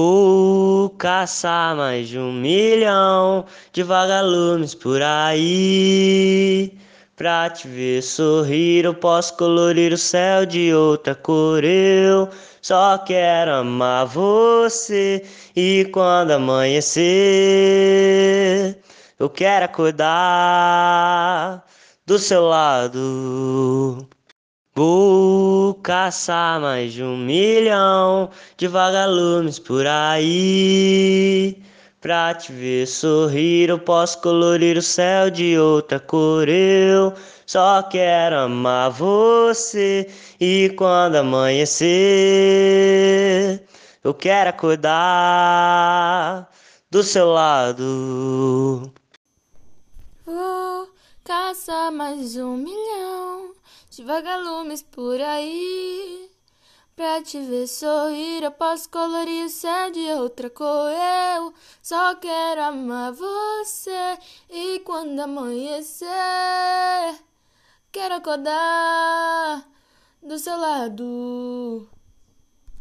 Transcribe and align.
Vou 0.00 0.90
caçar 0.90 1.74
mais 1.74 2.08
de 2.08 2.20
um 2.20 2.32
milhão 2.32 3.44
de 3.72 3.82
vagalumes 3.82 4.72
por 4.72 5.02
aí. 5.02 6.72
Pra 7.16 7.50
te 7.50 7.66
ver 7.66 8.00
sorrir, 8.00 8.84
eu 8.84 8.94
posso 8.94 9.36
colorir 9.36 9.92
o 9.92 9.98
céu 9.98 10.46
de 10.46 10.72
outra 10.72 11.16
cor. 11.16 11.64
Eu 11.64 12.28
só 12.62 12.96
quero 12.98 13.50
amar 13.50 14.06
você. 14.06 15.24
E 15.56 15.86
quando 15.92 16.30
amanhecer, 16.30 17.02
eu 19.18 19.28
quero 19.28 19.64
acordar 19.64 20.06
do 22.06 22.20
seu 22.20 22.44
lado. 22.46 24.08
Vou 24.78 25.74
caçar 25.74 26.60
mais 26.60 26.92
de 26.92 27.02
um 27.02 27.16
milhão 27.16 28.30
de 28.56 28.68
vagalumes 28.68 29.58
por 29.58 29.84
aí. 29.84 31.60
Pra 32.00 32.32
te 32.32 32.52
ver 32.52 32.86
sorrir, 32.86 33.70
eu 33.70 33.80
posso 33.80 34.20
colorir 34.22 34.78
o 34.78 34.82
céu 34.82 35.30
de 35.30 35.58
outra 35.58 35.98
cor. 35.98 36.48
Eu 36.48 37.12
só 37.44 37.82
quero 37.82 38.36
amar 38.36 38.92
você. 38.92 40.08
E 40.40 40.72
quando 40.76 41.16
amanhecer, 41.16 41.88
eu 44.04 44.14
quero 44.14 44.50
acordar 44.50 44.88
do 46.88 47.02
seu 47.02 47.30
lado. 47.30 48.92
Vou 51.28 51.36
caçar 51.36 51.92
mais 51.92 52.36
um 52.36 52.56
milhão 52.56 53.52
de 53.90 54.02
vagalumes 54.02 54.82
por 54.82 55.20
aí. 55.20 56.30
Pra 56.96 57.20
te 57.20 57.38
ver 57.40 57.66
sorrir, 57.66 58.42
eu 58.42 58.50
posso 58.50 58.88
colorir 58.88 59.44
o 59.44 59.50
céu 59.50 59.90
de 59.90 60.10
outra 60.14 60.48
cor. 60.48 60.90
Eu 61.36 61.52
só 61.82 62.14
quero 62.14 62.62
amar 62.62 63.12
você. 63.12 64.18
E 64.48 64.80
quando 64.80 65.20
amanhecer, 65.20 66.08
quero 67.92 68.14
acordar 68.14 69.68
do 70.22 70.38
seu 70.38 70.56
lado. 70.56 71.86